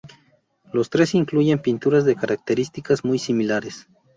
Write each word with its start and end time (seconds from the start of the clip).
Los 0.73 0.89
tres 0.89 1.13
incluyen 1.13 1.61
pinturas 1.61 2.05
de 2.05 2.15
características 2.15 3.05
muy 3.05 3.19
similares. 3.19 3.85